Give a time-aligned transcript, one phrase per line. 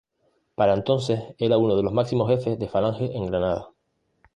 [0.55, 3.69] Para entonces era uno de los máximos jefes de Falange en Granada.